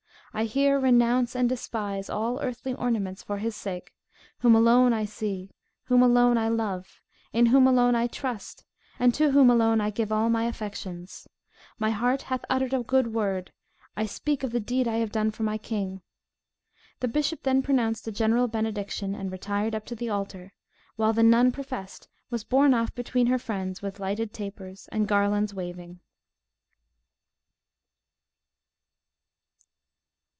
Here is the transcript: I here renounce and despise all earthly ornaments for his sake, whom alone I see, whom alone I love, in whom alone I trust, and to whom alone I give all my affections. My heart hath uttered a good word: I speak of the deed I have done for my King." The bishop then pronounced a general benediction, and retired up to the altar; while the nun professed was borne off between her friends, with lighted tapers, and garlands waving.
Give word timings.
I 0.33 0.45
here 0.45 0.79
renounce 0.79 1.35
and 1.35 1.49
despise 1.49 2.09
all 2.09 2.39
earthly 2.39 2.73
ornaments 2.73 3.21
for 3.21 3.39
his 3.39 3.53
sake, 3.53 3.93
whom 4.39 4.55
alone 4.55 4.93
I 4.93 5.03
see, 5.03 5.51
whom 5.87 6.01
alone 6.01 6.37
I 6.37 6.47
love, 6.47 7.01
in 7.33 7.47
whom 7.47 7.67
alone 7.67 7.95
I 7.95 8.07
trust, 8.07 8.63
and 8.97 9.13
to 9.15 9.31
whom 9.31 9.49
alone 9.49 9.81
I 9.81 9.89
give 9.89 10.09
all 10.09 10.29
my 10.29 10.45
affections. 10.45 11.27
My 11.79 11.89
heart 11.89 12.21
hath 12.23 12.45
uttered 12.49 12.73
a 12.73 12.81
good 12.81 13.13
word: 13.13 13.51
I 13.97 14.05
speak 14.05 14.41
of 14.45 14.53
the 14.53 14.61
deed 14.61 14.87
I 14.87 14.99
have 14.99 15.11
done 15.11 15.31
for 15.31 15.43
my 15.43 15.57
King." 15.57 16.01
The 17.01 17.09
bishop 17.09 17.43
then 17.43 17.61
pronounced 17.61 18.07
a 18.07 18.11
general 18.13 18.47
benediction, 18.47 19.13
and 19.13 19.33
retired 19.33 19.75
up 19.75 19.85
to 19.87 19.95
the 19.95 20.07
altar; 20.07 20.53
while 20.95 21.11
the 21.11 21.23
nun 21.23 21.51
professed 21.51 22.07
was 22.29 22.45
borne 22.45 22.73
off 22.73 22.95
between 22.95 23.27
her 23.27 23.37
friends, 23.37 23.81
with 23.81 23.99
lighted 23.99 24.31
tapers, 24.31 24.87
and 24.93 25.09
garlands 25.09 25.53
waving. 25.53 25.99